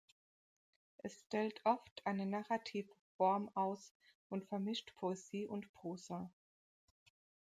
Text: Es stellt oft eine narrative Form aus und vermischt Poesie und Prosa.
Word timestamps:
Es 1.03 1.13
stellt 1.27 1.61
oft 1.63 2.01
eine 2.07 2.25
narrative 2.25 2.91
Form 3.17 3.51
aus 3.53 3.93
und 4.29 4.43
vermischt 4.47 4.95
Poesie 4.95 5.45
und 5.45 5.71
Prosa. 5.73 6.33